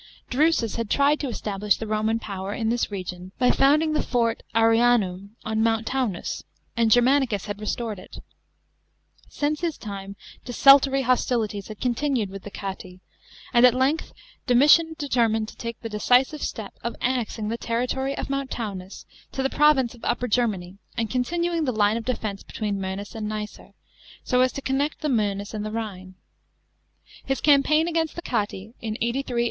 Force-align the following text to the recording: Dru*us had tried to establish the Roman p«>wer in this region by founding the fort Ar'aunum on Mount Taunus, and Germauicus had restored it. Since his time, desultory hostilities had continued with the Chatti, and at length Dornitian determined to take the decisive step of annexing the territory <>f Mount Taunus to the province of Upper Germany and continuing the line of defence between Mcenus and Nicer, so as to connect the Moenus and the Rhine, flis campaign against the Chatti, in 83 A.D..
Dru*us 0.31 0.77
had 0.77 0.89
tried 0.89 1.19
to 1.19 1.27
establish 1.27 1.77
the 1.77 1.85
Roman 1.85 2.17
p«>wer 2.17 2.55
in 2.55 2.69
this 2.71 2.89
region 2.89 3.33
by 3.37 3.51
founding 3.51 3.93
the 3.93 4.01
fort 4.01 4.41
Ar'aunum 4.55 5.35
on 5.45 5.61
Mount 5.61 5.85
Taunus, 5.85 6.43
and 6.75 6.89
Germauicus 6.89 7.45
had 7.45 7.59
restored 7.61 7.99
it. 7.99 8.17
Since 9.29 9.61
his 9.61 9.77
time, 9.77 10.15
desultory 10.43 11.03
hostilities 11.03 11.67
had 11.67 11.79
continued 11.79 12.31
with 12.31 12.41
the 12.41 12.49
Chatti, 12.49 12.99
and 13.53 13.63
at 13.63 13.75
length 13.75 14.11
Dornitian 14.47 14.97
determined 14.97 15.47
to 15.49 15.55
take 15.55 15.79
the 15.81 15.87
decisive 15.87 16.41
step 16.41 16.73
of 16.83 16.95
annexing 16.99 17.49
the 17.49 17.55
territory 17.59 18.15
<>f 18.15 18.27
Mount 18.27 18.49
Taunus 18.49 19.05
to 19.33 19.43
the 19.43 19.51
province 19.51 19.93
of 19.93 20.03
Upper 20.03 20.27
Germany 20.27 20.79
and 20.97 21.11
continuing 21.11 21.65
the 21.65 21.71
line 21.71 21.95
of 21.95 22.05
defence 22.05 22.41
between 22.41 22.79
Mcenus 22.79 23.13
and 23.13 23.29
Nicer, 23.29 23.75
so 24.23 24.41
as 24.41 24.51
to 24.53 24.63
connect 24.63 25.01
the 25.01 25.09
Moenus 25.09 25.53
and 25.53 25.63
the 25.63 25.69
Rhine, 25.69 26.15
flis 27.29 27.39
campaign 27.43 27.87
against 27.87 28.15
the 28.15 28.23
Chatti, 28.23 28.73
in 28.81 28.97
83 28.99 29.39
A.D.. 29.39 29.39